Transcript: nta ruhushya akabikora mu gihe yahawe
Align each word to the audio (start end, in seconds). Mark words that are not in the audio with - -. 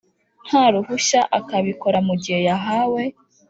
nta 0.47 0.63
ruhushya 0.73 1.21
akabikora 1.39 1.97
mu 2.07 2.13
gihe 2.21 2.39
yahawe 2.47 3.01